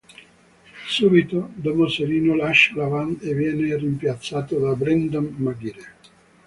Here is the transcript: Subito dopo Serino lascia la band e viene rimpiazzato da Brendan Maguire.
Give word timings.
Subito 0.87 1.51
dopo 1.53 1.87
Serino 1.87 2.33
lascia 2.35 2.75
la 2.75 2.87
band 2.87 3.21
e 3.21 3.35
viene 3.35 3.77
rimpiazzato 3.77 4.57
da 4.57 4.73
Brendan 4.73 5.35
Maguire. 5.37 5.95